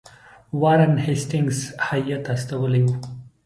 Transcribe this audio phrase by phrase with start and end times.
[0.61, 2.95] وارن هیسټینګز هیات استولی وو.